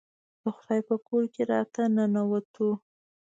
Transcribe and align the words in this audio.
د 0.41 0.43
خدای 0.55 0.79
په 0.89 0.95
کور 1.07 1.23
کې 1.33 1.43
راته 1.53 1.81
ننوتو. 1.95 2.69